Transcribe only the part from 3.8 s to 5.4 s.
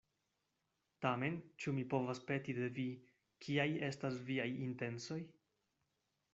estas viaj intencoj?